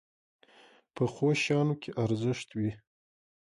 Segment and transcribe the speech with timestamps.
[0.95, 2.71] پخو شیانو کې ارزښت وي